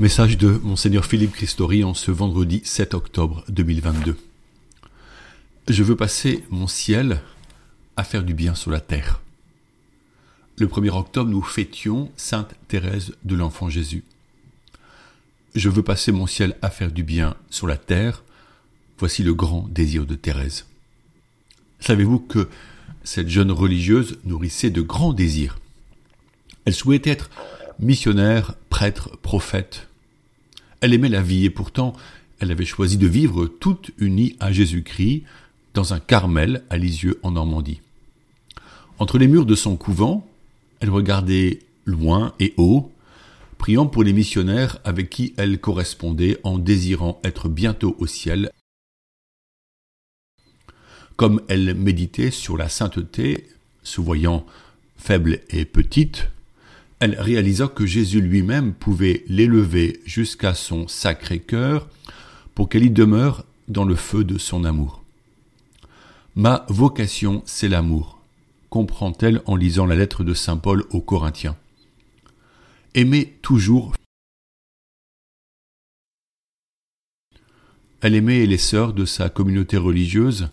Message 0.00 0.38
de 0.38 0.48
Monseigneur 0.48 1.04
Philippe 1.04 1.32
Christori 1.32 1.84
en 1.84 1.92
ce 1.92 2.10
vendredi 2.10 2.62
7 2.64 2.94
octobre 2.94 3.44
2022. 3.50 4.16
Je 5.68 5.82
veux 5.82 5.94
passer 5.94 6.42
mon 6.48 6.66
ciel 6.66 7.20
à 7.98 8.04
faire 8.04 8.22
du 8.22 8.32
bien 8.32 8.54
sur 8.54 8.70
la 8.70 8.80
terre. 8.80 9.20
Le 10.56 10.68
1er 10.68 10.88
octobre, 10.88 11.28
nous 11.28 11.42
fêtions 11.42 12.10
Sainte 12.16 12.54
Thérèse 12.66 13.12
de 13.24 13.36
l'Enfant 13.36 13.68
Jésus. 13.68 14.02
Je 15.54 15.68
veux 15.68 15.82
passer 15.82 16.12
mon 16.12 16.26
ciel 16.26 16.56
à 16.62 16.70
faire 16.70 16.92
du 16.92 17.02
bien 17.02 17.36
sur 17.50 17.66
la 17.66 17.76
terre. 17.76 18.24
Voici 18.96 19.22
le 19.22 19.34
grand 19.34 19.68
désir 19.68 20.06
de 20.06 20.14
Thérèse. 20.14 20.64
Savez-vous 21.78 22.20
que 22.20 22.48
cette 23.04 23.28
jeune 23.28 23.52
religieuse 23.52 24.18
nourrissait 24.24 24.70
de 24.70 24.80
grands 24.80 25.12
désirs? 25.12 25.58
Elle 26.64 26.72
souhaitait 26.72 27.10
être 27.10 27.28
missionnaire, 27.78 28.54
prêtre, 28.70 29.18
prophète. 29.18 29.88
Elle 30.80 30.94
aimait 30.94 31.08
la 31.08 31.22
vie 31.22 31.44
et 31.44 31.50
pourtant 31.50 31.94
elle 32.38 32.50
avait 32.50 32.64
choisi 32.64 32.96
de 32.96 33.06
vivre 33.06 33.46
toute 33.46 33.90
unie 33.98 34.36
à 34.40 34.50
Jésus-Christ 34.50 35.24
dans 35.74 35.92
un 35.92 36.00
Carmel 36.00 36.64
à 36.70 36.78
Lisieux 36.78 37.20
en 37.22 37.32
Normandie. 37.32 37.82
Entre 38.98 39.18
les 39.18 39.28
murs 39.28 39.46
de 39.46 39.54
son 39.54 39.76
couvent, 39.76 40.26
elle 40.80 40.90
regardait 40.90 41.60
loin 41.84 42.34
et 42.40 42.54
haut, 42.56 42.90
priant 43.58 43.86
pour 43.86 44.02
les 44.02 44.14
missionnaires 44.14 44.78
avec 44.84 45.10
qui 45.10 45.34
elle 45.36 45.60
correspondait 45.60 46.38
en 46.44 46.58
désirant 46.58 47.20
être 47.24 47.48
bientôt 47.48 47.94
au 47.98 48.06
ciel. 48.06 48.50
Comme 51.16 51.42
elle 51.48 51.74
méditait 51.74 52.30
sur 52.30 52.56
la 52.56 52.70
sainteté, 52.70 53.46
se 53.82 54.00
voyant 54.00 54.46
faible 54.96 55.40
et 55.50 55.66
petite, 55.66 56.28
elle 57.00 57.18
réalisa 57.18 57.66
que 57.66 57.86
Jésus 57.86 58.20
lui-même 58.20 58.74
pouvait 58.74 59.24
l'élever 59.26 60.00
jusqu'à 60.04 60.52
son 60.54 60.86
sacré 60.86 61.40
cœur 61.40 61.88
pour 62.54 62.68
qu'elle 62.68 62.84
y 62.84 62.90
demeure 62.90 63.46
dans 63.68 63.84
le 63.84 63.96
feu 63.96 64.22
de 64.22 64.36
son 64.36 64.64
amour. 64.64 65.02
Ma 66.36 66.66
vocation, 66.68 67.42
c'est 67.46 67.68
l'amour, 67.68 68.20
comprend-elle 68.68 69.40
en 69.46 69.56
lisant 69.56 69.86
la 69.86 69.96
lettre 69.96 70.24
de 70.24 70.34
Saint 70.34 70.58
Paul 70.58 70.84
aux 70.90 71.00
Corinthiens. 71.00 71.56
Aimer 72.94 73.34
toujours. 73.40 73.94
Elle 78.02 78.14
aimait 78.14 78.44
les 78.44 78.58
sœurs 78.58 78.92
de 78.92 79.06
sa 79.06 79.30
communauté 79.30 79.78
religieuse, 79.78 80.50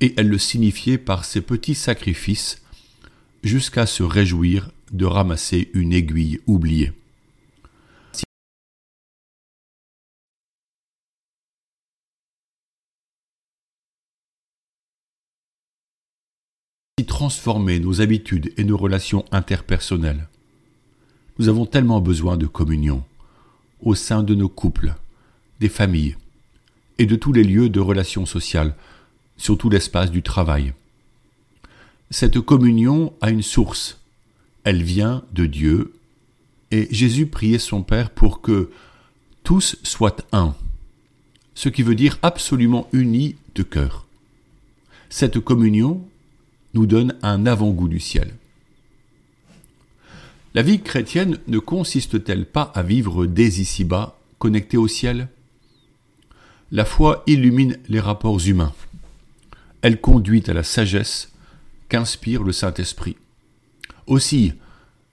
et 0.00 0.14
elle 0.16 0.28
le 0.28 0.38
signifiait 0.38 0.98
par 0.98 1.24
ses 1.24 1.40
petits 1.40 1.74
sacrifices, 1.74 2.62
jusqu'à 3.42 3.86
se 3.86 4.02
réjouir 4.02 4.70
de 4.92 5.04
ramasser 5.04 5.70
une 5.74 5.92
aiguille 5.92 6.40
oubliée. 6.46 6.92
transformer 17.16 17.80
nos 17.80 18.02
habitudes 18.02 18.52
et 18.58 18.64
nos 18.64 18.76
relations 18.76 19.24
interpersonnelles. 19.32 20.28
Nous 21.38 21.48
avons 21.48 21.64
tellement 21.64 22.02
besoin 22.02 22.36
de 22.36 22.46
communion 22.46 23.04
au 23.80 23.94
sein 23.94 24.22
de 24.22 24.34
nos 24.34 24.50
couples, 24.50 24.94
des 25.58 25.70
familles 25.70 26.16
et 26.98 27.06
de 27.06 27.16
tous 27.16 27.32
les 27.32 27.42
lieux 27.42 27.70
de 27.70 27.80
relations 27.80 28.26
sociales, 28.26 28.74
surtout 29.38 29.70
l'espace 29.70 30.10
du 30.10 30.22
travail. 30.22 30.74
Cette 32.10 32.38
communion 32.38 33.14
a 33.22 33.30
une 33.30 33.42
source, 33.42 33.98
elle 34.66 34.82
vient 34.82 35.22
de 35.32 35.46
Dieu, 35.46 35.94
et 36.72 36.88
Jésus 36.90 37.26
priait 37.26 37.60
son 37.60 37.84
Père 37.84 38.10
pour 38.10 38.40
que 38.40 38.68
tous 39.44 39.76
soient 39.84 40.16
un, 40.32 40.56
ce 41.54 41.68
qui 41.68 41.84
veut 41.84 41.94
dire 41.94 42.18
absolument 42.22 42.88
unis 42.92 43.36
de 43.54 43.62
cœur. 43.62 44.06
Cette 45.08 45.38
communion 45.38 46.04
nous 46.74 46.86
donne 46.86 47.14
un 47.22 47.46
avant-goût 47.46 47.86
du 47.86 48.00
ciel. 48.00 48.34
La 50.52 50.62
vie 50.62 50.80
chrétienne 50.80 51.38
ne 51.46 51.60
consiste-t-elle 51.60 52.44
pas 52.44 52.72
à 52.74 52.82
vivre 52.82 53.26
dès 53.26 53.46
ici-bas, 53.46 54.18
connecté 54.40 54.76
au 54.76 54.88
ciel? 54.88 55.28
La 56.72 56.84
foi 56.84 57.22
illumine 57.28 57.78
les 57.88 58.00
rapports 58.00 58.44
humains. 58.44 58.74
Elle 59.82 60.00
conduit 60.00 60.42
à 60.48 60.54
la 60.54 60.64
sagesse 60.64 61.30
qu'inspire 61.88 62.42
le 62.42 62.50
Saint-Esprit. 62.50 63.16
Aussi, 64.06 64.52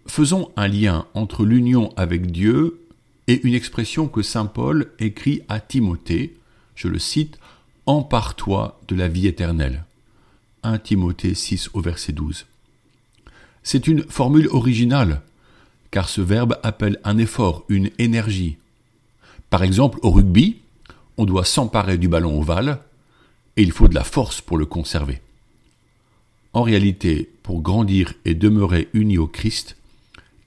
faisons 0.06 0.52
un 0.56 0.68
lien 0.68 1.08
entre 1.14 1.46
l'union 1.46 1.92
avec 1.98 2.32
Dieu 2.32 2.80
et 3.28 3.42
une 3.46 3.54
expression 3.54 4.08
que 4.08 4.22
Saint 4.22 4.46
Paul 4.46 4.92
écrit 5.00 5.42
à 5.50 5.60
Timothée, 5.60 6.38
je 6.76 6.88
le 6.88 7.00
cite, 7.00 7.40
Empare-toi 7.86 8.80
de 8.88 8.96
la 8.96 9.08
vie 9.08 9.28
éternelle. 9.28 9.84
1 10.64 10.78
Timothée 10.78 11.34
6 11.34 11.72
au 11.74 11.82
verset 11.82 12.14
12. 12.14 12.46
C'est 13.64 13.88
une 13.88 14.04
formule 14.04 14.48
originale, 14.52 15.22
car 15.92 16.08
ce 16.08 16.22
verbe 16.22 16.58
appelle 16.64 17.00
un 17.04 17.18
effort, 17.18 17.66
une 17.68 17.90
énergie. 17.98 18.58
Par 19.50 19.64
exemple, 19.64 20.00
au 20.02 20.12
rugby, 20.12 20.58
on 21.18 21.26
doit 21.26 21.46
s'emparer 21.46 21.98
du 21.98 22.08
ballon 22.08 22.40
ovale, 22.40 22.80
et 23.58 23.64
il 23.64 23.72
faut 23.72 23.88
de 23.88 23.96
la 23.96 24.04
force 24.04 24.40
pour 24.40 24.58
le 24.58 24.66
conserver. 24.66 25.22
En 26.54 26.62
réalité, 26.62 27.32
pour 27.42 27.62
grandir 27.62 28.14
et 28.26 28.36
demeurer 28.36 28.88
unis 28.94 29.18
au 29.18 29.28
Christ, 29.28 29.76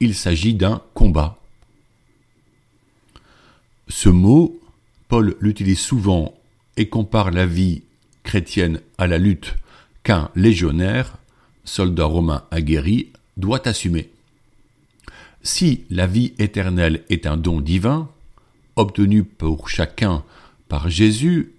il 0.01 0.15
s'agit 0.15 0.55
d'un 0.55 0.83
combat. 0.95 1.39
Ce 3.89 4.09
mot, 4.09 4.61
Paul 5.09 5.37
l'utilise 5.41 5.81
souvent 5.81 6.35
et 6.77 6.89
compare 6.89 7.31
la 7.31 7.47
vie 7.47 7.83
chrétienne 8.23 8.81
à 8.99 9.07
la 9.07 9.19
lutte 9.19 9.55
qu'un 10.03 10.31
légionnaire, 10.35 11.19
soldat 11.65 12.05
romain 12.05 12.45
aguerri, 12.51 13.09
doit 13.37 13.67
assumer. 13.67 14.11
Si 15.43 15.85
la 15.91 16.07
vie 16.07 16.35
éternelle 16.39 17.05
est 17.09 17.27
un 17.27 17.37
don 17.37 17.61
divin, 17.61 18.09
obtenu 18.77 19.25
pour 19.25 19.69
chacun 19.69 20.25
par 20.69 20.89
Jésus 20.91 21.53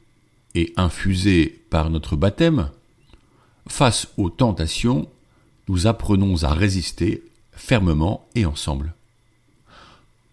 et 0.56 0.74
infusé 0.78 1.62
par 1.70 1.90
notre 1.90 2.16
baptême, 2.16 2.70
face 3.70 4.08
aux 4.18 4.30
tentations, 4.30 5.08
nous 5.68 5.88
apprenons 5.88 6.44
à 6.44 6.54
résister 6.54 7.24
fermement 7.52 8.28
et 8.36 8.46
ensemble. 8.46 8.94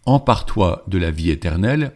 Empare-toi 0.06 0.84
de 0.86 0.98
la 0.98 1.10
vie 1.10 1.30
éternelle 1.30 1.92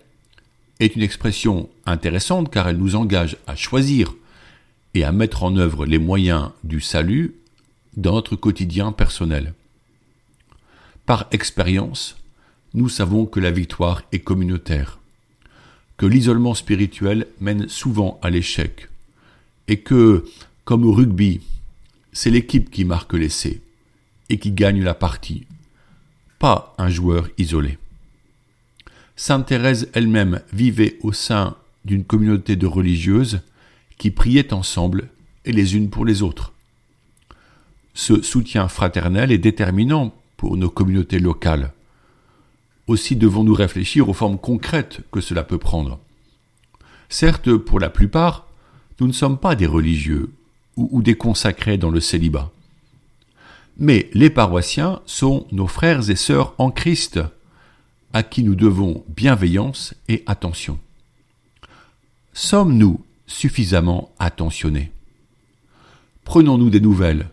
est 0.81 0.97
une 0.97 1.03
expression 1.03 1.69
intéressante 1.87 2.51
car 2.51 2.69
elle 2.69 2.79
nous 2.79 2.97
engage 2.97 3.37
à 3.47 3.55
choisir 3.55 4.15
et 4.95 5.05
à 5.05 5.13
mettre 5.13 5.43
en 5.43 5.57
œuvre 5.57 5.87
les 5.87 5.99
moyens 5.99 6.51
du 6.65 6.81
salut 6.81 7.35
dans 7.97 8.13
notre 8.13 8.37
quotidien 8.37 8.93
personnel. 8.93 9.55
Par 11.05 11.27
expérience, 11.33 12.17
nous 12.75 12.89
savons 12.89 13.27
que 13.27 13.41
la 13.41 13.51
victoire 13.51 14.03
est 14.13 14.21
communautaire, 14.21 14.99
que 15.97 16.07
l'isolement 16.07 16.55
spirituel 16.55 17.27
mène 17.41 17.69
souvent 17.69 18.19
à 18.23 18.31
l'échec, 18.31 18.89
et 19.69 19.81
que 19.81 20.25
comme 20.69 20.85
au 20.85 20.93
rugby, 20.93 21.41
c'est 22.13 22.29
l'équipe 22.29 22.71
qui 22.71 22.85
marque 22.85 23.15
l'essai 23.15 23.63
et 24.29 24.39
qui 24.39 24.53
gagne 24.53 24.83
la 24.85 24.93
partie, 24.93 25.47
pas 26.39 26.75
un 26.77 26.91
joueur 26.91 27.27
isolé. 27.39 27.79
Sainte 29.17 29.47
Thérèse 29.47 29.89
elle-même 29.95 30.43
vivait 30.53 30.99
au 31.01 31.15
sein 31.15 31.57
d'une 31.87 32.05
communauté 32.05 32.55
de 32.55 32.67
religieuses 32.67 33.41
qui 33.97 34.11
priaient 34.11 34.53
ensemble 34.53 35.09
et 35.47 35.53
les 35.53 35.75
unes 35.75 35.89
pour 35.89 36.05
les 36.05 36.21
autres. 36.21 36.53
Ce 37.95 38.21
soutien 38.21 38.69
fraternel 38.69 39.33
est 39.33 39.39
déterminant 39.39 40.15
pour 40.37 40.59
nos 40.59 40.69
communautés 40.69 41.19
locales. 41.19 41.73
Aussi 42.89 43.17
devons-nous 43.17 43.55
réfléchir 43.55 44.11
aux 44.11 44.13
formes 44.13 44.39
concrètes 44.39 45.01
que 45.13 45.23
cela 45.23 45.45
peut 45.45 45.57
prendre. 45.57 45.99
Certes, 47.09 47.57
pour 47.57 47.81
la 47.81 47.89
plupart, 47.89 48.49
nous 49.01 49.07
ne 49.07 49.13
sommes 49.13 49.39
pas 49.39 49.55
des 49.55 49.67
religieux 49.67 50.31
ou, 50.79 51.03
des 51.03 51.17
consacrés 51.17 51.77
dans 51.77 51.91
le 51.91 52.01
célibat. 52.01 52.51
Mais 53.77 54.09
les 54.13 54.31
paroissiens 54.31 55.01
sont 55.07 55.47
nos 55.53 55.67
frères 55.67 56.09
et 56.11 56.17
sœurs 56.17 56.55
en 56.59 56.71
Christ, 56.71 57.21
à 58.13 58.23
qui 58.23 58.43
nous 58.43 58.55
devons 58.55 59.05
bienveillance 59.09 59.95
et 60.09 60.23
attention. 60.27 60.79
Sommes-nous 62.33 63.01
suffisamment 63.27 64.11
attentionnés? 64.19 64.93
Prenons-nous 66.25 66.71
des 66.71 66.81
nouvelles 66.81 67.29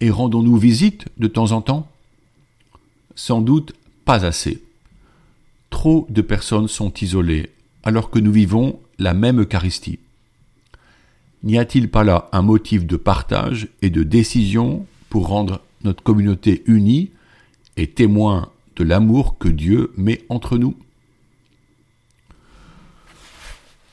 et 0.00 0.10
rendons-nous 0.10 0.56
visite 0.56 1.06
de 1.18 1.26
temps 1.26 1.52
en 1.52 1.60
temps? 1.60 1.88
Sans 3.14 3.40
doute 3.40 3.74
pas 4.04 4.24
assez. 4.24 4.62
Trop 5.70 6.06
de 6.08 6.22
personnes 6.22 6.68
sont 6.68 6.92
isolées 6.94 7.50
alors 7.82 8.10
que 8.10 8.18
nous 8.18 8.32
vivons 8.32 8.80
la 8.98 9.14
même 9.14 9.40
Eucharistie. 9.40 9.98
N'y 11.44 11.58
a-t-il 11.58 11.90
pas 11.90 12.04
là 12.04 12.30
un 12.32 12.40
motif 12.40 12.86
de 12.86 12.96
partage 12.96 13.68
et 13.82 13.90
de 13.90 14.02
décision 14.02 14.86
pour 15.10 15.28
rendre 15.28 15.60
notre 15.82 16.02
communauté 16.02 16.62
unie 16.66 17.10
et 17.76 17.86
témoin 17.86 18.48
de 18.76 18.82
l'amour 18.82 19.36
que 19.36 19.48
Dieu 19.48 19.92
met 19.98 20.24
entre 20.30 20.56
nous? 20.56 20.74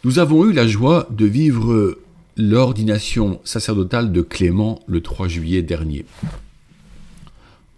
Nous 0.05 0.17
avons 0.17 0.45
eu 0.45 0.53
la 0.53 0.65
joie 0.65 1.07
de 1.11 1.25
vivre 1.25 1.99
l'ordination 2.37 3.41
sacerdotale 3.43 4.13
de 4.13 4.21
Clément 4.21 4.79
le 4.87 5.01
3 5.01 5.27
juillet 5.27 5.61
dernier. 5.61 6.05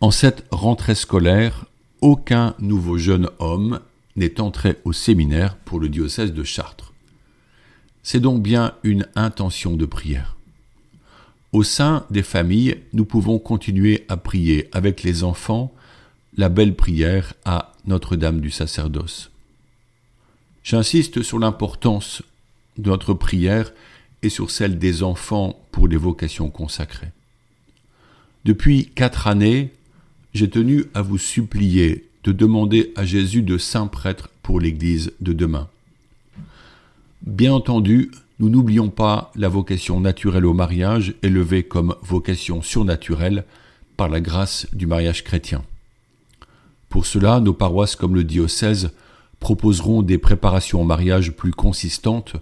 En 0.01 0.11
cette 0.11 0.45
rentrée 0.51 0.93
scolaire, 0.93 1.65
aucun 1.99 2.53
nouveau 2.59 2.99
jeune 2.99 3.27
homme 3.39 3.79
n'est 4.17 4.39
entré 4.39 4.77
au 4.85 4.93
séminaire 4.93 5.57
pour 5.57 5.79
le 5.79 5.89
diocèse 5.89 6.31
de 6.31 6.43
Chartres. 6.43 6.92
C'est 8.03 8.19
donc 8.19 8.43
bien 8.43 8.73
une 8.83 9.07
intention 9.15 9.75
de 9.75 9.85
prière. 9.85 10.35
Au 11.53 11.63
sein 11.63 12.05
des 12.09 12.23
familles, 12.23 12.77
nous 12.93 13.05
pouvons 13.05 13.39
continuer 13.39 14.05
à 14.09 14.17
prier 14.17 14.69
avec 14.71 15.03
les 15.03 15.23
enfants 15.23 15.73
la 16.35 16.49
belle 16.49 16.75
prière 16.75 17.33
à 17.45 17.73
Notre-Dame 17.85 18.41
du 18.41 18.49
sacerdoce. 18.49 19.31
J'insiste 20.63 21.21
sur 21.21 21.39
l'importance 21.39 22.23
de 22.77 22.89
notre 22.89 23.13
prière 23.13 23.71
et 24.23 24.29
sur 24.29 24.49
celle 24.49 24.79
des 24.79 25.03
enfants 25.03 25.59
pour 25.71 25.87
les 25.87 25.97
vocations 25.97 26.49
consacrées. 26.49 27.11
Depuis 28.45 28.87
quatre 28.95 29.27
années, 29.27 29.73
j'ai 30.33 30.49
tenu 30.49 30.85
à 30.93 31.01
vous 31.01 31.17
supplier 31.17 32.09
de 32.23 32.31
demander 32.31 32.93
à 32.95 33.05
Jésus 33.05 33.41
de 33.41 33.57
saint 33.57 33.87
prêtre 33.87 34.29
pour 34.41 34.59
l'Église 34.59 35.11
de 35.21 35.33
demain. 35.33 35.69
Bien 37.25 37.53
entendu, 37.53 38.11
nous 38.39 38.49
n'oublions 38.49 38.89
pas 38.89 39.31
la 39.35 39.47
vocation 39.47 40.01
naturelle 40.01 40.45
au 40.45 40.53
mariage, 40.53 41.15
élevée 41.23 41.63
comme 41.63 41.95
vocation 42.01 42.61
surnaturelle 42.61 43.45
par 43.95 44.09
la 44.09 44.19
grâce 44.19 44.67
du 44.73 44.87
mariage 44.87 45.23
chrétien. 45.23 45.63
Pour 46.89 47.05
cela, 47.05 47.39
nos 47.39 47.53
paroisses 47.53 47.95
comme 47.95 48.13
le 48.13 48.25
diocèse 48.25 48.91
proposeront 49.39 50.01
des 50.01 50.17
préparations 50.17 50.81
au 50.81 50.83
mariage 50.83 51.31
plus 51.31 51.51
consistantes 51.51 52.35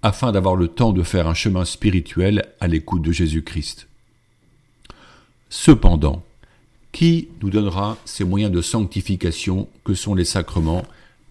afin 0.00 0.32
d'avoir 0.32 0.56
le 0.56 0.68
temps 0.68 0.94
de 0.94 1.02
faire 1.02 1.28
un 1.28 1.34
chemin 1.34 1.66
spirituel 1.66 2.46
à 2.60 2.68
l'écoute 2.68 3.02
de 3.02 3.12
Jésus-Christ. 3.12 3.86
Cependant, 5.50 6.24
qui 6.90 7.28
nous 7.42 7.50
donnera 7.50 7.98
ces 8.06 8.24
moyens 8.24 8.50
de 8.50 8.62
sanctification 8.62 9.68
que 9.84 9.92
sont 9.92 10.14
les 10.14 10.24
sacrements 10.24 10.84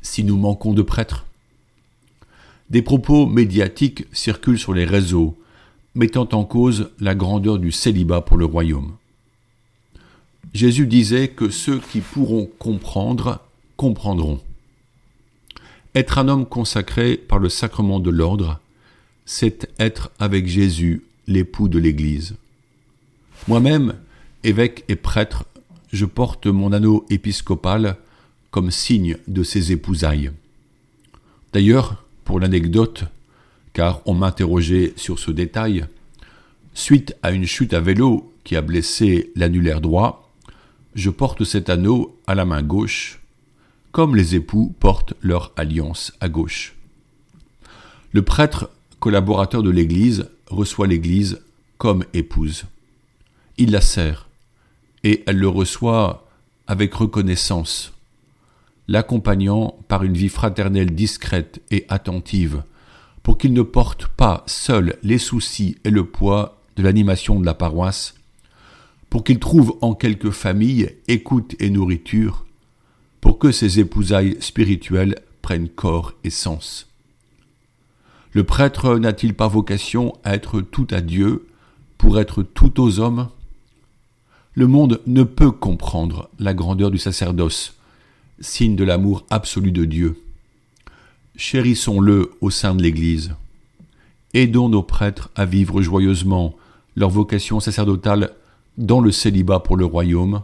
si 0.04 0.24
nous 0.24 0.38
manquons 0.38 0.76
de 0.76 0.84
prêtres? 0.84 1.25
Des 2.70 2.82
propos 2.82 3.28
médiatiques 3.28 4.06
circulent 4.12 4.60
sur 4.60 4.74
les 4.74 4.86
réseaux, 4.86 5.38
mettant 5.94 6.28
en 6.32 6.44
cause 6.44 6.90
la 7.00 7.16
grandeur 7.16 7.60
du 7.60 7.72
célibat 7.72 8.22
pour 8.22 8.38
le 8.38 8.46
royaume. 8.46 8.96
Jésus 10.54 10.88
disait 10.88 11.28
que 11.28 11.50
ceux 11.50 11.80
qui 11.80 12.00
pourront 12.02 12.50
comprendre 12.60 13.42
comprendront. 13.76 14.40
Être 15.94 16.18
un 16.18 16.28
homme 16.28 16.46
consacré 16.46 17.18
par 17.18 17.40
le 17.40 17.50
sacrement 17.50 18.00
de 18.00 18.10
l'ordre, 18.10 18.60
c'est 19.26 19.70
être 19.80 20.12
avec 20.20 20.48
Jésus 20.48 21.04
l'époux 21.28 21.68
de 21.68 21.80
l'Église. 21.80 22.36
Moi-même, 23.48 23.96
évêque 24.44 24.86
et 24.88 24.96
prêtre, 24.96 25.46
je 25.92 26.06
porte 26.06 26.48
mon 26.48 26.72
anneau 26.72 27.06
épiscopal 27.10 27.98
comme 28.52 28.72
signe 28.72 29.18
de 29.28 29.44
ses 29.44 29.72
épousailles. 29.72 30.32
D'ailleurs, 31.54 32.05
pour 32.26 32.40
l'anecdote, 32.40 33.06
car 33.72 34.02
on 34.06 34.14
m'interrogeait 34.14 34.94
sur 34.98 35.20
ce 35.20 35.32
détail, 35.32 35.86
suite 36.74 37.16
à 37.24 37.32
une 37.32 37.46
chute 37.46 37.74
à 37.74 37.80
vélo 37.80 38.34
qui 38.44 38.58
a 38.58 38.62
blessé 38.62 39.32
l'annulaire 39.36 39.80
droit, 39.80 40.30
je 40.96 41.10
porte 41.10 41.44
cet 41.44 41.70
anneau 41.70 42.20
à 42.28 42.36
la 42.36 42.46
main 42.46 42.64
gauche, 42.64 43.20
comme 43.92 44.16
les 44.16 44.36
époux 44.36 44.74
portent 44.80 45.14
leur 45.22 45.54
alliance 45.56 46.12
à 46.20 46.28
gauche. 46.28 46.76
Le 48.12 48.22
prêtre 48.24 48.70
collaborateur 49.00 49.62
de 49.62 49.70
l'Église 49.70 50.30
reçoit 50.48 50.88
l'Église 50.88 51.42
comme 51.78 52.06
épouse. 52.14 52.66
Il 53.58 53.72
la 53.72 53.82
sert, 53.82 54.28
et 55.04 55.24
elle 55.28 55.38
le 55.38 55.48
reçoit 55.48 56.28
avec 56.68 56.94
reconnaissance, 56.94 57.94
l'accompagnant 58.88 59.78
par 59.88 60.04
une 60.04 60.14
vie 60.14 60.30
fraternelle 60.30 60.94
discrète 60.94 61.62
et 61.72 61.86
attentive, 61.90 62.64
pour 63.24 63.38
qu'il 63.38 63.54
ne 63.54 63.64
porte 63.64 64.08
pas 64.08 64.44
seul 64.46 64.98
les 65.02 65.18
soucis 65.18 65.78
et 65.84 65.90
le 65.90 66.06
poids 66.06 66.62
de 66.76 66.84
l'animation 66.84 67.40
de 67.40 67.46
la 67.46 67.54
paroisse, 67.54 68.16
pour 69.10 69.24
qu'il 69.24 69.40
trouve 69.40 69.78
en 69.82 69.94
quelques 69.94 70.32
familles 70.32 70.96
écoute 71.08 71.56
et 71.60 71.70
nourriture, 71.70 72.46
pour 73.22 73.40
que 73.40 73.52
ses 73.52 73.80
épousailles 73.80 74.38
spirituelles 74.40 75.16
prennent 75.42 75.70
corps 75.70 76.14
et 76.24 76.30
sens. 76.30 76.88
Le 78.34 78.44
prêtre 78.44 78.98
n'a-t-il 78.98 79.34
pas 79.34 79.48
vocation 79.48 80.14
à 80.24 80.36
être 80.36 80.62
tout 80.62 80.88
à 80.92 81.02
Dieu 81.02 81.48
pour 81.98 82.20
être 82.20 82.44
tout 82.44 82.82
aux 82.82 83.00
hommes? 83.00 83.30
Le 84.54 84.68
monde 84.68 85.02
ne 85.08 85.24
peut 85.24 85.52
comprendre 85.52 86.30
la 86.38 86.54
grandeur 86.54 86.92
du 86.92 86.98
sacerdoce, 86.98 87.75
signe 88.40 88.76
de 88.76 88.84
l'amour 88.84 89.26
absolu 89.30 89.72
de 89.72 89.86
Dieu. 89.86 90.22
Chérissons-le 91.36 92.32
au 92.42 92.50
sein 92.50 92.76
de 92.76 92.84
l'Église. 92.84 93.36
Aidons 94.34 94.70
nos 94.70 94.84
prêtres 94.84 95.30
à 95.36 95.46
vivre 95.46 95.82
joyeusement 95.82 96.56
leur 96.96 97.10
vocation 97.10 97.60
sacerdotale 97.60 98.32
dans 98.78 99.00
le 99.00 99.12
célibat 99.12 99.60
pour 99.60 99.78
le 99.78 99.86
royaume, 99.86 100.44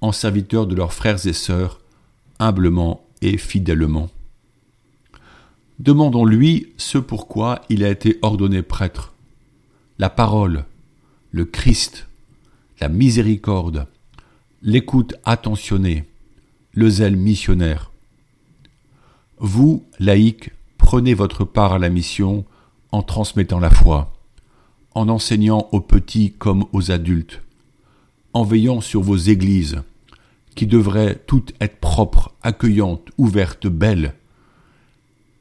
en 0.00 0.12
serviteurs 0.12 0.66
de 0.66 0.74
leurs 0.74 0.92
frères 0.92 1.26
et 1.26 1.32
sœurs, 1.32 1.80
humblement 2.38 3.06
et 3.22 3.38
fidèlement. 3.38 4.08
Demandons-lui 5.78 6.72
ce 6.76 6.98
pourquoi 6.98 7.62
il 7.68 7.84
a 7.84 7.90
été 7.90 8.18
ordonné 8.22 8.62
prêtre. 8.62 9.14
La 9.98 10.10
parole, 10.10 10.64
le 11.30 11.44
Christ, 11.44 12.08
la 12.80 12.88
miséricorde, 12.88 13.86
l'écoute 14.62 15.14
attentionnée, 15.24 16.04
le 16.76 16.90
zèle 16.90 17.16
missionnaire. 17.16 17.90
Vous, 19.38 19.84
laïcs, 19.98 20.52
prenez 20.76 21.14
votre 21.14 21.44
part 21.44 21.72
à 21.72 21.78
la 21.78 21.88
mission 21.88 22.44
en 22.92 23.02
transmettant 23.02 23.58
la 23.58 23.70
foi, 23.70 24.12
en 24.94 25.08
enseignant 25.08 25.68
aux 25.72 25.80
petits 25.80 26.34
comme 26.38 26.66
aux 26.72 26.90
adultes, 26.90 27.42
en 28.34 28.44
veillant 28.44 28.82
sur 28.82 29.00
vos 29.00 29.16
églises, 29.16 29.82
qui 30.54 30.66
devraient 30.66 31.18
toutes 31.26 31.54
être 31.62 31.80
propres, 31.80 32.34
accueillantes, 32.42 33.08
ouvertes, 33.16 33.66
belles, 33.66 34.14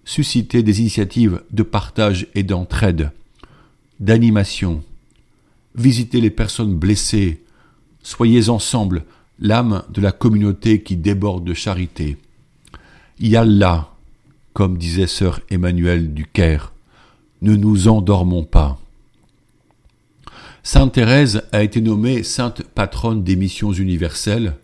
susciter 0.06 0.64
des 0.64 0.80
initiatives 0.80 1.44
de 1.52 1.64
partage 1.64 2.28
et 2.34 2.44
d'entraide, 2.44 3.12
d'animation. 4.00 4.84
Visitez 5.76 6.22
les 6.22 6.30
personnes 6.30 6.76
blessées. 6.76 7.44
Soyez 8.04 8.48
ensemble 8.48 9.04
l'âme 9.40 9.84
de 9.90 10.02
la 10.02 10.12
communauté 10.12 10.82
qui 10.82 10.96
déborde 10.96 11.44
de 11.44 11.54
charité. 11.54 12.18
là, 13.20 13.94
comme 14.54 14.78
disait 14.78 15.08
sœur 15.08 15.42
Emmanuel 15.50 16.14
du 16.14 16.26
Caire, 16.26 16.74
ne 17.42 17.56
nous 17.56 17.88
endormons 17.88 18.44
pas. 18.44 18.80
Sainte 20.64 20.94
Thérèse 20.94 21.44
a 21.52 21.62
été 21.62 21.80
nommée 21.82 22.24
sainte 22.24 22.64
patronne 22.64 23.24
des 23.24 23.36
missions 23.36 23.72
universelles. 23.72 24.56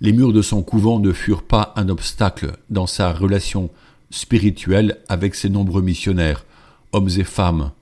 Les 0.00 0.12
murs 0.12 0.32
de 0.32 0.42
son 0.42 0.62
couvent 0.62 1.00
ne 1.00 1.12
furent 1.12 1.42
pas 1.42 1.72
un 1.76 1.88
obstacle 1.88 2.52
dans 2.70 2.86
sa 2.86 3.12
relation 3.12 3.70
spirituelle 4.10 4.98
avec 5.08 5.34
ses 5.34 5.48
nombreux 5.48 5.82
missionnaires, 5.82 6.44
hommes 6.92 7.08
et 7.16 7.24
femmes, 7.24 7.72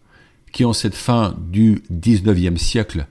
qui 0.53 0.65
en 0.65 0.73
cette 0.73 0.95
fin 0.95 1.37
du 1.51 1.83
XIXe 1.93 2.61
siècle 2.61 3.07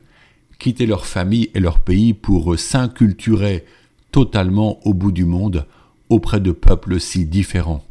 quittaient 0.60 0.86
leur 0.86 1.06
famille 1.06 1.50
et 1.56 1.60
leur 1.60 1.80
pays 1.80 2.14
pour 2.14 2.60
s'inculturer 2.60 3.66
totalement 4.12 4.86
au 4.86 4.94
bout 4.94 5.12
du 5.12 5.26
monde 5.26 5.66
auprès 6.10 6.40
de 6.40 6.52
peuples 6.52 7.00
si 7.00 7.26
différents. 7.26 7.84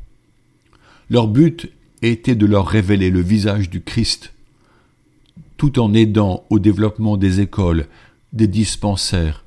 Leur 1.10 1.28
but 1.28 1.70
était 2.02 2.34
de 2.34 2.46
leur 2.46 2.66
révéler 2.66 3.10
le 3.10 3.20
visage 3.20 3.70
du 3.70 3.80
Christ, 3.80 4.32
tout 5.56 5.78
en 5.80 5.94
aidant 5.94 6.44
au 6.50 6.58
développement 6.58 7.16
des 7.16 7.40
écoles, 7.40 7.86
des 8.32 8.46
dispensaires, 8.46 9.44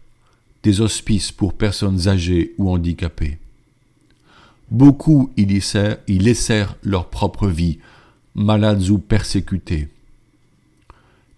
des 0.64 0.82
hospices 0.82 1.32
pour 1.32 1.54
personnes 1.54 2.08
âgées 2.08 2.54
ou 2.58 2.70
handicapées. 2.70 3.38
Beaucoup 4.70 5.32
y 5.38 5.46
laissèrent, 5.46 6.76
leur 6.84 7.10
propre 7.10 7.48
vie, 7.48 7.80
malades 8.36 8.90
ou 8.90 8.98
persécutés. 8.98 9.90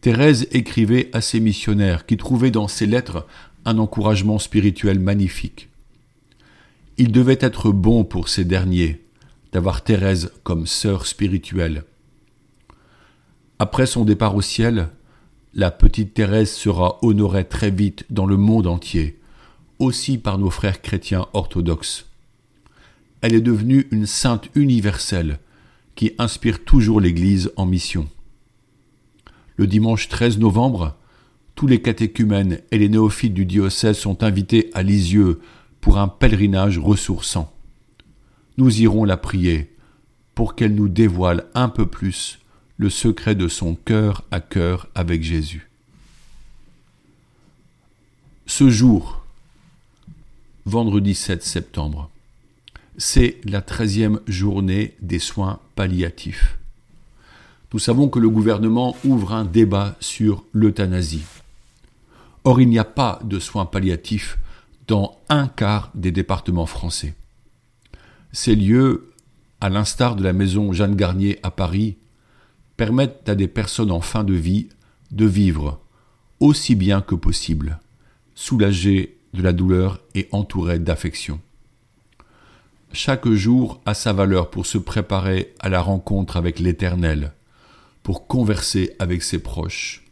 Thérèse 0.03 0.47
écrivait 0.51 1.09
à 1.13 1.21
ses 1.21 1.39
missionnaires 1.39 2.05
qui 2.05 2.17
trouvaient 2.17 2.51
dans 2.51 2.67
ses 2.67 2.85
lettres 2.85 3.25
un 3.65 3.79
encouragement 3.79 4.37
spirituel 4.37 4.99
magnifique. 4.99 5.69
Il 6.99 7.11
devait 7.11 7.39
être 7.41 7.71
bon 7.71 8.03
pour 8.03 8.29
ces 8.29 8.45
derniers 8.45 9.01
d'avoir 9.51 9.83
Thérèse 9.83 10.31
comme 10.43 10.67
sœur 10.67 11.07
spirituelle. 11.07 11.85
Après 13.57 13.87
son 13.87 14.05
départ 14.05 14.35
au 14.35 14.41
ciel, 14.41 14.89
la 15.55 15.71
petite 15.71 16.13
Thérèse 16.13 16.51
sera 16.51 16.99
honorée 17.01 17.45
très 17.45 17.71
vite 17.71 18.05
dans 18.11 18.27
le 18.27 18.37
monde 18.37 18.67
entier, 18.67 19.17
aussi 19.79 20.19
par 20.19 20.37
nos 20.37 20.51
frères 20.51 20.83
chrétiens 20.83 21.25
orthodoxes 21.33 22.05
elle 23.23 23.35
est 23.35 23.41
devenue 23.41 23.87
une 23.91 24.05
sainte 24.05 24.49
universelle 24.53 25.39
qui 25.95 26.11
inspire 26.19 26.65
toujours 26.65 26.99
l'Église 26.99 27.53
en 27.55 27.65
mission. 27.65 28.09
Le 29.57 29.67
dimanche 29.67 30.09
13 30.09 30.39
novembre, 30.39 30.95
tous 31.55 31.67
les 31.67 31.81
catéchumènes 31.81 32.59
et 32.71 32.77
les 32.77 32.89
néophytes 32.89 33.33
du 33.33 33.45
diocèse 33.45 33.97
sont 33.97 34.23
invités 34.23 34.71
à 34.73 34.81
Lisieux 34.81 35.39
pour 35.81 35.97
un 35.97 36.07
pèlerinage 36.07 36.79
ressourçant. 36.79 37.53
Nous 38.57 38.81
irons 38.81 39.05
la 39.05 39.17
prier 39.17 39.71
pour 40.33 40.55
qu'elle 40.55 40.73
nous 40.73 40.89
dévoile 40.89 41.45
un 41.53 41.69
peu 41.69 41.85
plus 41.85 42.39
le 42.77 42.89
secret 42.89 43.35
de 43.35 43.47
son 43.47 43.75
cœur 43.75 44.23
à 44.31 44.39
cœur 44.39 44.87
avec 44.95 45.23
Jésus. 45.23 45.69
Ce 48.47 48.69
jour, 48.69 49.23
vendredi 50.65 51.13
7 51.13 51.43
septembre, 51.43 52.09
c'est 52.97 53.37
la 53.45 53.61
treizième 53.61 54.19
journée 54.27 54.95
des 55.01 55.19
soins 55.19 55.59
palliatifs. 55.75 56.57
Nous 57.73 57.79
savons 57.79 58.07
que 58.07 58.19
le 58.19 58.29
gouvernement 58.29 58.95
ouvre 59.03 59.33
un 59.33 59.45
débat 59.45 59.95
sur 59.99 60.43
l'euthanasie. 60.53 61.25
Or, 62.43 62.61
il 62.61 62.69
n'y 62.69 62.77
a 62.77 62.83
pas 62.83 63.19
de 63.23 63.39
soins 63.39 63.65
palliatifs 63.65 64.37
dans 64.87 65.17
un 65.29 65.47
quart 65.47 65.91
des 65.95 66.11
départements 66.11 66.67
français. 66.67 67.15
Ces 68.31 68.55
lieux, 68.55 69.11
à 69.59 69.69
l'instar 69.69 70.15
de 70.15 70.23
la 70.23 70.33
maison 70.33 70.71
Jeanne 70.71 70.95
Garnier 70.95 71.39
à 71.41 71.49
Paris, 71.49 71.97
permettent 72.77 73.27
à 73.27 73.35
des 73.35 73.47
personnes 73.47 73.91
en 73.91 74.01
fin 74.01 74.23
de 74.23 74.33
vie 74.33 74.67
de 75.11 75.25
vivre 75.25 75.79
aussi 76.39 76.75
bien 76.75 77.01
que 77.01 77.15
possible, 77.15 77.79
soulagées 78.35 79.17
de 79.33 79.41
la 79.41 79.53
douleur 79.53 79.99
et 80.13 80.27
entourées 80.31 80.79
d'affection. 80.79 81.39
Chaque 82.91 83.27
jour 83.29 83.81
a 83.85 83.93
sa 83.93 84.13
valeur 84.13 84.49
pour 84.49 84.65
se 84.65 84.77
préparer 84.77 85.53
à 85.59 85.69
la 85.69 85.81
rencontre 85.81 86.37
avec 86.37 86.59
l'Éternel, 86.59 87.31
pour 88.03 88.27
converser 88.27 88.95
avec 88.99 89.23
ses 89.23 89.39
proches, 89.39 90.03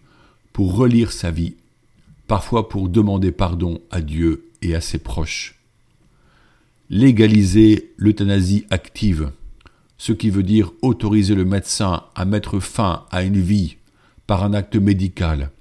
pour 0.54 0.76
relire 0.76 1.12
sa 1.12 1.30
vie, 1.30 1.56
parfois 2.28 2.70
pour 2.70 2.90
demander 2.90 3.32
pardon 3.32 3.82
à 3.92 4.02
Dieu 4.02 4.50
et 4.62 4.74
à 4.74 4.82
ses 4.82 4.98
proches. 4.98 5.60
Légaliser 6.90 7.94
l'euthanasie 7.98 8.66
active, 8.70 9.32
ce 9.98 10.14
qui 10.14 10.30
veut 10.30 10.44
dire 10.44 10.72
autoriser 10.82 11.36
le 11.36 11.46
médecin 11.46 12.06
à 12.16 12.26
mettre 12.26 12.60
fin 12.60 13.06
à 13.12 13.24
une 13.24 13.40
vie 13.40 13.76
par 14.26 14.44
un 14.44 14.54
acte 14.54 14.78
médical, 14.78 15.52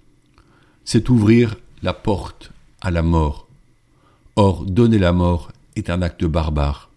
c'est 0.84 1.08
ouvrir 1.08 1.56
la 1.82 1.92
porte 1.92 2.52
à 2.80 2.90
la 2.90 3.02
mort. 3.02 3.48
Or, 4.36 4.64
donner 4.64 4.98
la 4.98 5.12
mort 5.12 5.52
est 5.76 5.90
un 5.90 6.02
acte 6.02 6.24
barbare. 6.24 6.90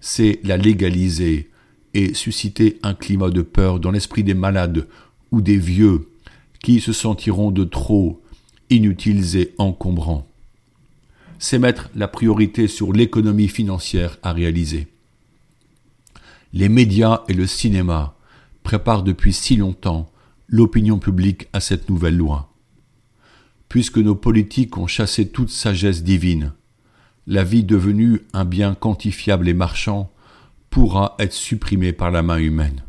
C'est 0.00 0.40
la 0.44 0.56
légaliser 0.56 1.50
et 1.94 2.14
susciter 2.14 2.78
un 2.82 2.94
climat 2.94 3.30
de 3.30 3.42
peur 3.42 3.80
dans 3.80 3.90
l'esprit 3.90 4.24
des 4.24 4.34
malades 4.34 4.86
ou 5.30 5.40
des 5.40 5.56
vieux 5.56 6.08
qui 6.62 6.80
se 6.80 6.92
sentiront 6.92 7.50
de 7.50 7.64
trop, 7.64 8.20
inutiles 8.70 9.36
et 9.36 9.54
encombrants. 9.58 10.26
C'est 11.38 11.58
mettre 11.58 11.90
la 11.94 12.08
priorité 12.08 12.68
sur 12.68 12.92
l'économie 12.92 13.48
financière 13.48 14.18
à 14.22 14.32
réaliser 14.32 14.88
les 16.52 16.68
médias 16.68 17.24
et 17.28 17.34
le 17.34 17.46
cinéma 17.46 18.14
préparent 18.62 19.02
depuis 19.02 19.32
si 19.32 19.56
longtemps 19.56 20.10
l'opinion 20.48 20.98
publique 20.98 21.48
à 21.52 21.60
cette 21.60 21.90
nouvelle 21.90 22.16
loi. 22.16 22.50
Puisque 23.68 23.98
nos 23.98 24.14
politiques 24.14 24.78
ont 24.78 24.86
chassé 24.86 25.28
toute 25.28 25.50
sagesse 25.50 26.02
divine, 26.02 26.52
la 27.26 27.44
vie 27.44 27.64
devenue 27.64 28.22
un 28.32 28.46
bien 28.46 28.74
quantifiable 28.74 29.48
et 29.48 29.54
marchand 29.54 30.10
pourra 30.78 31.16
être 31.18 31.32
supprimée 31.32 31.92
par 31.92 32.12
la 32.12 32.22
main 32.22 32.36
humaine. 32.36 32.84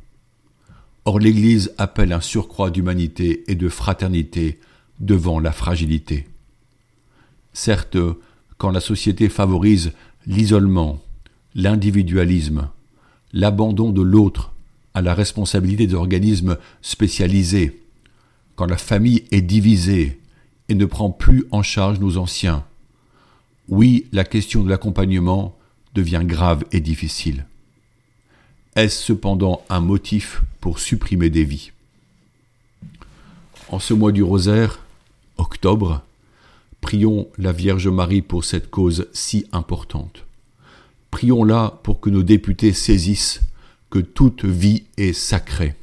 Or 1.05 1.17
l'Église 1.17 1.73
appelle 1.79 2.13
un 2.13 2.21
surcroît 2.21 2.69
d'humanité 2.69 3.43
et 3.47 3.55
de 3.55 3.67
fraternité 3.67 4.59
devant 4.99 5.39
la 5.39 5.51
fragilité. 5.51 6.27
Certes, 7.51 7.97
quand 8.59 8.69
la 8.69 8.79
société 8.79 9.27
favorise 9.27 9.91
l'isolement, 10.27 11.01
l'individualisme, 11.55 12.69
l'abandon 13.33 13.89
de 13.91 14.03
l'autre 14.03 14.53
à 14.93 15.01
la 15.01 15.15
responsabilité 15.15 15.87
d'organismes 15.87 16.57
spécialisés, 16.83 17.81
quand 18.55 18.67
la 18.67 18.77
famille 18.77 19.23
est 19.31 19.41
divisée 19.41 20.19
et 20.67 20.75
ne 20.75 20.85
prend 20.85 21.09
plus 21.09 21.45
en 21.49 21.63
charge 21.63 21.99
nos 21.99 22.17
anciens, 22.17 22.65
oui, 23.67 24.05
la 24.11 24.25
question 24.25 24.63
de 24.63 24.69
l'accompagnement 24.69 25.57
devient 25.95 26.21
grave 26.23 26.65
et 26.71 26.81
difficile. 26.81 27.47
Est-ce 28.79 29.03
cependant 29.03 29.61
un 29.67 29.81
motif 29.81 30.41
pour 30.61 30.79
supprimer 30.79 31.29
des 31.29 31.43
vies? 31.43 31.73
En 33.67 33.77
ce 33.77 33.93
mois 33.93 34.13
du 34.13 34.23
rosaire, 34.23 34.79
octobre, 35.37 36.01
prions 36.79 37.27
la 37.37 37.51
Vierge 37.51 37.89
Marie 37.89 38.21
pour 38.21 38.45
cette 38.45 38.69
cause 38.69 39.09
si 39.11 39.45
importante. 39.51 40.23
Prions-la 41.11 41.77
pour 41.83 41.99
que 41.99 42.09
nos 42.09 42.23
députés 42.23 42.71
saisissent 42.71 43.41
que 43.89 43.99
toute 43.99 44.45
vie 44.45 44.83
est 44.95 45.11
sacrée. 45.11 45.75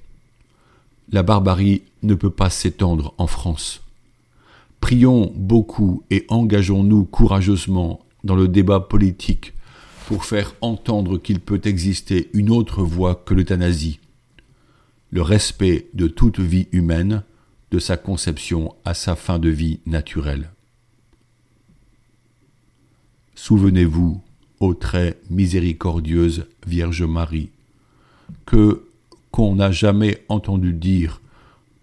La 1.13 1.23
barbarie 1.23 1.83
ne 2.03 2.15
peut 2.15 2.31
pas 2.31 2.49
s'étendre 2.49 3.13
en 3.19 3.27
France. 3.27 3.83
Prions 4.81 5.35
beaucoup 5.37 6.03
et 6.09 6.25
engageons-nous 6.31 7.05
courageusement 7.05 8.01
dans 8.25 8.37
le 8.37 8.49
débat 8.49 8.81
politique 8.81 9.53
pour 10.07 10.25
faire 10.25 10.55
entendre 10.61 11.19
qu'il 11.19 11.41
peut 11.41 11.61
exister 11.65 12.31
une 12.33 12.51
autre 12.51 12.85
voie 12.85 13.17
que 13.27 13.35
l'euthanasie, 13.35 13.99
le 15.11 15.21
respect 15.21 15.89
de 15.95 16.07
toute 16.07 16.39
vie 16.39 16.69
humaine, 16.71 17.25
de 17.73 17.81
sa 17.81 17.97
conception 17.97 18.75
à 18.85 18.95
sa 18.95 19.17
fin 19.17 19.41
de 19.41 19.49
vie 19.49 19.81
naturelle. 19.85 20.51
Souvenez-vous 23.35 24.23
ô 24.61 24.75
très 24.75 25.19
miséricordieuse 25.29 26.47
Vierge 26.67 27.03
Marie, 27.03 27.51
que 28.47 28.85
qu'on 29.33 29.57
n'a 29.57 29.73
jamais 29.73 30.25
entendu 30.29 30.73
dire 30.73 31.21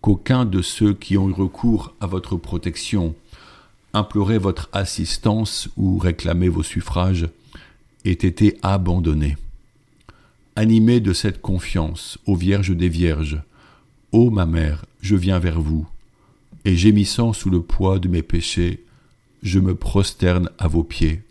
qu'aucun 0.01 0.45
de 0.45 0.61
ceux 0.61 0.93
qui 0.93 1.17
ont 1.17 1.29
eu 1.29 1.33
recours 1.33 1.93
à 1.99 2.07
votre 2.07 2.37
protection, 2.37 3.15
implorait 3.93 4.39
votre 4.39 4.69
assistance 4.71 5.69
ou 5.77 5.97
réclamait 5.97 6.47
vos 6.47 6.63
suffrages, 6.63 7.27
ait 8.05 8.11
été 8.11 8.57
abandonné. 8.61 9.37
Animé 10.55 10.99
de 10.99 11.13
cette 11.13 11.41
confiance, 11.41 12.17
ô 12.25 12.35
Vierge 12.35 12.75
des 12.75 12.89
Vierges, 12.89 13.41
ô 14.11 14.29
ma 14.29 14.45
mère, 14.45 14.85
je 15.01 15.15
viens 15.15 15.39
vers 15.39 15.61
vous, 15.61 15.87
et 16.65 16.75
gémissant 16.75 17.33
sous 17.33 17.49
le 17.49 17.61
poids 17.61 17.99
de 17.99 18.07
mes 18.07 18.21
péchés, 18.21 18.83
je 19.41 19.59
me 19.59 19.75
prosterne 19.75 20.49
à 20.57 20.67
vos 20.67 20.83
pieds 20.83 21.23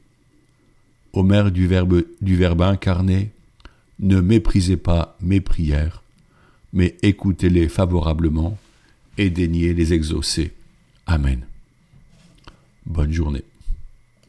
ô 1.12 1.22
Mère 1.22 1.50
du 1.50 1.66
Verbe, 1.66 2.04
du 2.20 2.36
Verbe 2.36 2.62
incarné, 2.62 3.30
ne 3.98 4.20
méprisez 4.20 4.76
pas 4.76 5.16
mes 5.20 5.40
prières, 5.40 6.02
mais 6.72 6.96
écoutez-les 7.02 7.68
favorablement 7.68 8.58
et 9.18 9.30
daignez 9.30 9.74
les 9.74 9.92
exaucer. 9.92 10.52
Amen. 11.06 11.42
Bonne 12.86 13.12
journée. 13.12 13.44